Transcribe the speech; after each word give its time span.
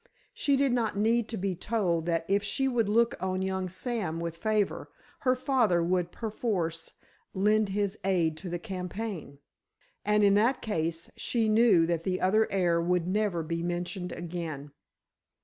She 0.33 0.55
did 0.55 0.71
not 0.71 0.97
need 0.97 1.27
to 1.29 1.37
be 1.37 1.53
told 1.55 2.07
that 2.07 2.25
if 2.27 2.41
she 2.41 2.67
would 2.67 2.89
look 2.89 3.13
on 3.21 3.43
young 3.43 3.69
Sam 3.69 4.19
with 4.19 4.35
favor, 4.35 4.89
her 5.19 5.35
father 5.35 5.83
would 5.83 6.11
perforce 6.11 6.93
lend 7.35 7.69
his 7.69 7.99
aid 8.03 8.35
to 8.37 8.49
the 8.49 8.57
campaign. 8.57 9.37
And, 10.03 10.23
in 10.23 10.33
that 10.33 10.59
case, 10.59 11.11
she 11.17 11.47
knew 11.47 11.85
that 11.85 12.03
the 12.03 12.19
other 12.19 12.47
heir 12.49 12.81
would 12.81 13.07
never 13.07 13.43
be 13.43 13.61
mentioned 13.61 14.11
again. 14.11 14.71